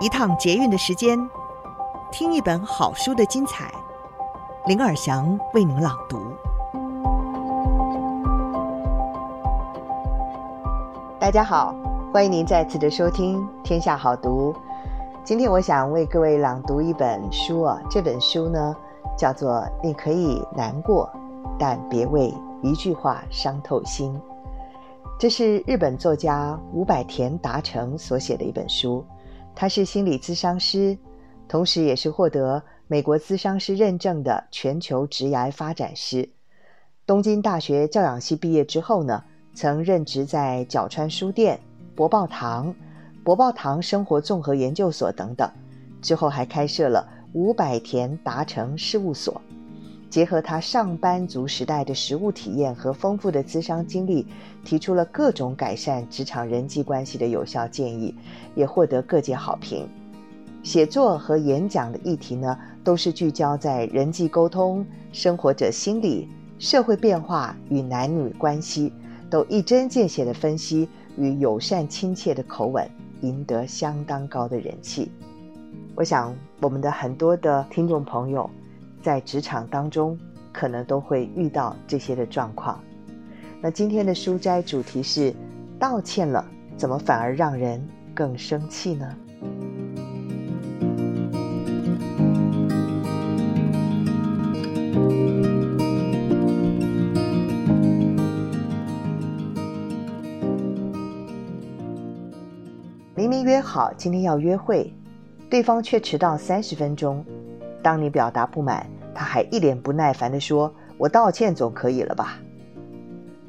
[0.00, 1.18] 一趟捷运的时间，
[2.12, 3.68] 听一本好书的精彩。
[4.66, 6.20] 林尔祥为您朗读。
[11.18, 11.74] 大家好，
[12.12, 14.52] 欢迎您再次的收听《天下好读》。
[15.24, 18.76] 今天我想为各位朗读一本书啊，这本书呢
[19.16, 21.10] 叫做《你可以难过，
[21.58, 24.14] 但别为一句话伤透心》。
[25.18, 29.04] 这是日本作家伍百田达成所写的一本书。
[29.60, 30.96] 他是心理咨商师，
[31.48, 36.30] 同时也是获得美国咨商师认证的全球职涯发展师。
[37.04, 41.58] 东京大学教养系毕业之后呢，曾任职在角川书店、
[41.96, 42.72] 博报堂、
[43.24, 45.50] 博报堂生活综合研究所等等。
[46.00, 49.42] 之后还开设了五百田达成事务所。
[50.10, 54.26] 结合他上班族时代的实务体验和丰富的资商经历，
[54.64, 58.14] 提出了各种改善职场人际关系的有效建议，
[58.54, 59.86] 也获得各界好评。
[60.62, 66.26] 写作和演讲的议题呢，都是聚焦在人际沟通、生活者心理、
[66.58, 68.92] 社会变化与男女关系，
[69.28, 75.10] 都一针见血的分析与友善亲切的口吻，赢得相当高的人气。
[75.94, 78.48] 我想，我们的很多的听众朋友。
[79.08, 80.18] 在职场当中，
[80.52, 82.78] 可能都会遇到这些的状况。
[83.58, 85.34] 那今天的书斋主题是：
[85.78, 86.44] 道歉了，
[86.76, 87.82] 怎么反而让人
[88.14, 89.16] 更生气呢？
[103.14, 104.92] 明明约好今天要约会，
[105.48, 107.24] 对方却迟到三十分钟。
[107.80, 108.86] 当你表达不满，
[109.18, 112.38] 他还一脸不耐烦地说：“我道歉总可以了吧？”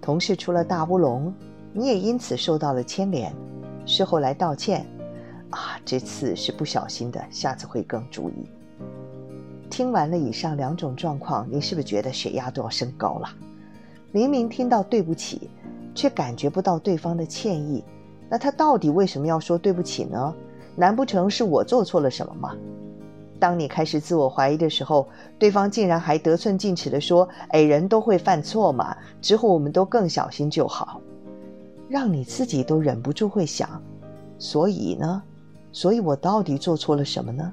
[0.00, 1.30] 同事出了大乌龙，
[1.74, 3.30] 你也因此受到了牵连，
[3.84, 4.86] 事后来道歉，
[5.50, 8.48] 啊，这次是不小心的，下次会更注意。
[9.68, 13.28] 听完了以上两种状况，你是不是觉得血压都要升高了？
[14.12, 15.50] 明明听到对不起，
[15.94, 17.84] 却感觉不到对方的歉意，
[18.30, 20.34] 那他到底为什么要说对不起呢？
[20.74, 22.56] 难不成是我做错了什么吗？
[23.40, 25.08] 当你开始自我怀疑的时候，
[25.38, 31.00] 对方竟然还得寸进尺地说：“哎，人都会犯错嘛，之后我们都更小心就好。”
[31.88, 33.82] 让你自己都忍不住会想：
[34.38, 35.20] 所以呢？
[35.72, 37.52] 所以我到底做错了什么呢？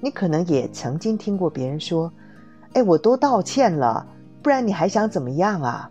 [0.00, 2.12] 你可能也曾经听过别人说
[2.74, 4.06] ：“哎，我都道歉了，
[4.42, 5.88] 不然你还想怎么样啊？”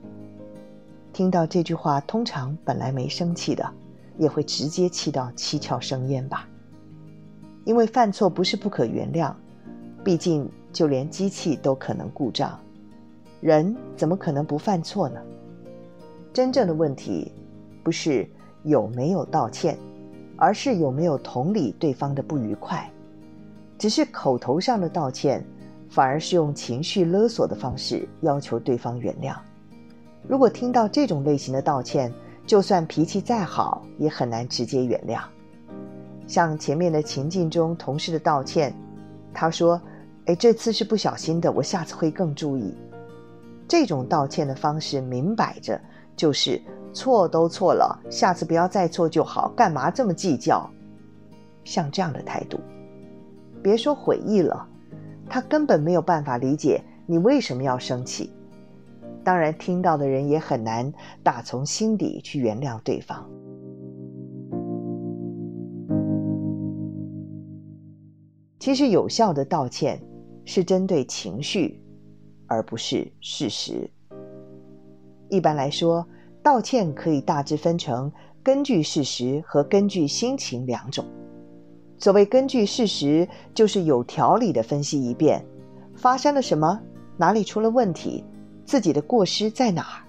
[1.13, 3.67] 听到这句话，通常本来没生气的，
[4.17, 6.47] 也会直接气到七窍生烟吧。
[7.65, 9.33] 因为犯错不是不可原谅，
[10.03, 12.59] 毕竟就连机器都可能故障，
[13.39, 15.21] 人怎么可能不犯错呢？
[16.33, 17.31] 真正的问题
[17.83, 18.27] 不是
[18.63, 19.77] 有没有道歉，
[20.35, 22.89] 而是有没有同理对方的不愉快。
[23.77, 25.45] 只是口头上的道歉，
[25.89, 29.35] 反而是用情绪勒索的方式要求对方原谅。
[30.27, 32.11] 如果听到这种类型的道歉，
[32.45, 35.21] 就算脾气再好，也很难直接原谅。
[36.33, 38.73] 像前面的情境中，同事的道歉，
[39.35, 39.79] 他说
[40.25, 42.73] ：“哎，这次是不小心的，我下次会更注意。”
[43.69, 45.79] 这种道歉的方式，明摆着
[46.15, 46.59] 就是
[46.91, 50.67] 错都错了，下次不要再错就好，干嘛这么计较？
[51.65, 52.59] 像这样的态度，
[53.61, 54.67] 别说悔意了，
[55.29, 58.33] 他根本没有办法理解你为什么要生气。
[59.23, 63.23] 当然，听到的人也很难打从心底去原谅对方。
[68.63, 70.01] 其实有效的道歉
[70.45, 71.77] 是针对情绪，
[72.47, 73.91] 而不是事实。
[75.27, 76.07] 一般来说，
[76.41, 78.09] 道歉可以大致分成
[78.41, 81.03] 根据事实和根据心情两种。
[81.97, 85.45] 所谓根据事实，就是有条理的分析一遍
[85.93, 86.79] 发生了什么，
[87.17, 88.23] 哪里出了问题，
[88.63, 89.99] 自己的过失在哪儿，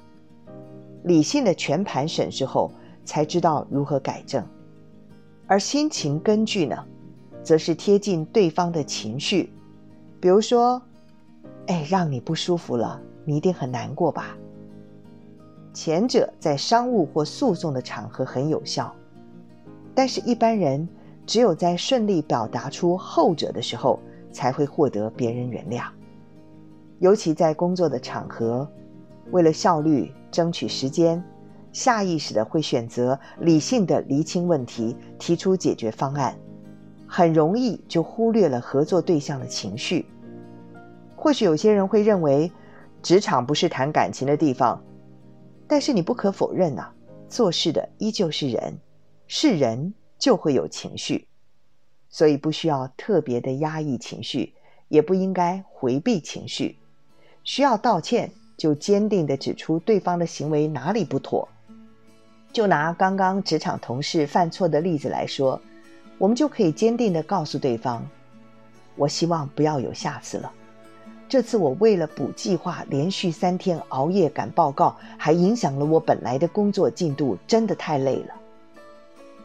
[1.03, 2.71] 理性的全盘审视后，
[3.05, 4.47] 才知道如何改正。
[5.49, 6.77] 而心情根据呢？
[7.45, 9.53] 则是贴近对方的情绪，
[10.19, 10.81] 比如说，
[11.67, 14.37] 哎，让你不舒服了，你一定很难过吧？
[15.75, 18.95] 前者在商务或诉讼的场合很有效，
[19.95, 20.89] 但是一般人
[21.27, 24.01] 只有在顺利表达出后者的时候，
[24.33, 25.85] 才会获得别人原谅。
[27.01, 28.67] 尤其在工作的场合，
[29.33, 31.23] 为了效率、争取时间，
[31.73, 36.35] 下意识的会选择理性的厘清问题，提出解决方案。
[37.17, 40.05] 很容易就忽略了合作对象的情绪。
[41.15, 42.51] 或许有些人会认为，
[43.05, 44.83] 职场不是谈感情的地方，
[45.69, 46.95] 但是你不可否认呐、啊，
[47.29, 48.77] 做事的依旧是人，
[49.29, 51.29] 是人就会有情绪。
[52.09, 54.53] 所以不需要特别的压抑情绪，
[54.89, 56.77] 也不应该回避情绪。
[57.45, 61.49] 需要道歉，就坚定地指出对方的行为哪里不妥。
[62.53, 65.63] 就拿刚刚职场同事犯错的例子来说，
[66.19, 68.07] 我们就可以坚定地告诉对方
[68.97, 70.53] ：“我希望不要有下次了。
[71.29, 78.35] 这次我为了补计划，连续三天熬夜赶报告，还影响了我本来的工作进度，真的太累了。”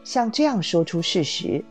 [0.03, 1.63] 像这样说出事实，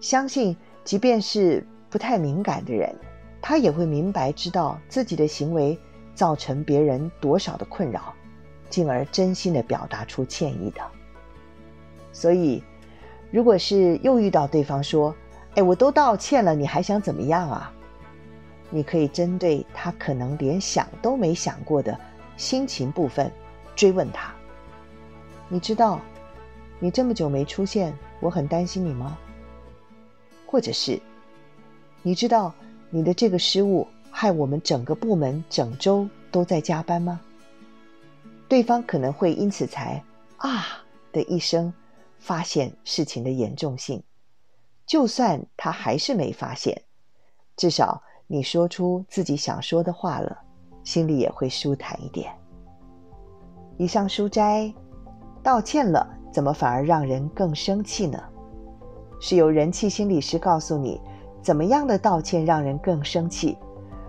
[0.00, 2.94] 相信即便是不太敏感的人，
[3.40, 5.78] 他也会明白知道自己的行为
[6.14, 8.12] 造成别人多少的困扰。
[8.68, 10.80] 进而真心的表达出歉意的。
[12.12, 12.60] 所以，
[13.30, 15.14] 如果是又遇到对方说
[15.56, 17.72] ：“哎，我都道歉了，你还想怎么样啊？”
[18.70, 21.98] 你可以针对他可能连想都没想过的
[22.36, 23.30] 心情部分
[23.76, 24.34] 追问他
[25.48, 26.00] ：“你知道，
[26.80, 29.16] 你这么久没出现，我很担心你吗？”
[30.46, 31.00] 或者是
[32.02, 32.52] ：“你知道
[32.90, 37.20] 你的这个失误害我们整个部门整周都在加班吗？”
[38.48, 40.02] 对方可能会因此才
[40.38, 41.72] “啊”的一声
[42.18, 44.02] 发现事情的严重性。
[44.86, 46.82] 就算他还是没发现，
[47.56, 50.38] 至少你说出自己想说的话了，
[50.84, 52.32] 心里也会舒坦一点。
[53.78, 54.72] 以上书斋，
[55.42, 58.22] 道歉了，怎么反而让人更生气呢？
[59.20, 61.00] 是由人气心理师告诉你，
[61.42, 63.56] 怎么样的道歉让人更生气。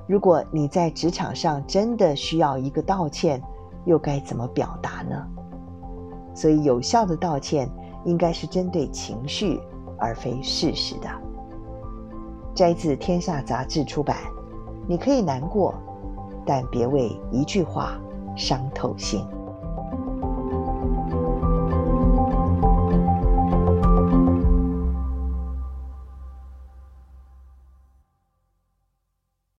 [0.08, 3.42] 如果你在职场上真的需要一个道歉，
[3.86, 5.28] 又该怎么表达呢？
[6.36, 7.70] 所以，有效的道歉
[8.08, 9.60] 应该是针对情绪，
[10.00, 11.08] 而非事实的。
[12.56, 14.18] 摘自《天下杂志》出版。
[14.88, 15.76] 你可以难过，
[16.46, 18.00] 但别为一句话
[18.38, 19.22] 伤透心。